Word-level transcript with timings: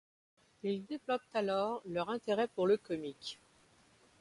Ils 0.63 0.83
développent 0.83 1.21
alors 1.35 1.83
leur 1.85 2.09
intérêt 2.09 2.47
pour 2.47 2.65
le 2.65 2.75
comique. 2.77 3.37